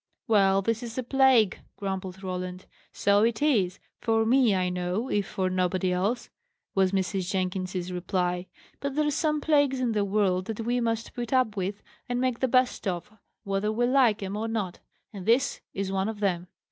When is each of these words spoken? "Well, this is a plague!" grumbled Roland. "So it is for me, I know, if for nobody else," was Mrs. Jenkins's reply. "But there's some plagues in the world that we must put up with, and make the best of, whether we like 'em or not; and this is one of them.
"Well, 0.27 0.63
this 0.63 0.81
is 0.81 0.97
a 0.97 1.03
plague!" 1.03 1.59
grumbled 1.77 2.23
Roland. 2.23 2.65
"So 2.91 3.21
it 3.21 3.39
is 3.39 3.77
for 3.99 4.25
me, 4.25 4.55
I 4.55 4.67
know, 4.69 5.09
if 5.09 5.27
for 5.27 5.47
nobody 5.47 5.91
else," 5.91 6.31
was 6.73 6.91
Mrs. 6.91 7.29
Jenkins's 7.29 7.91
reply. 7.91 8.47
"But 8.79 8.95
there's 8.95 9.13
some 9.13 9.39
plagues 9.41 9.79
in 9.79 9.91
the 9.91 10.03
world 10.03 10.45
that 10.45 10.61
we 10.61 10.79
must 10.79 11.13
put 11.13 11.31
up 11.31 11.55
with, 11.55 11.83
and 12.09 12.19
make 12.19 12.39
the 12.39 12.47
best 12.47 12.87
of, 12.87 13.11
whether 13.43 13.71
we 13.71 13.85
like 13.85 14.23
'em 14.23 14.35
or 14.35 14.47
not; 14.47 14.79
and 15.13 15.27
this 15.27 15.61
is 15.71 15.91
one 15.91 16.09
of 16.09 16.19
them. 16.19 16.47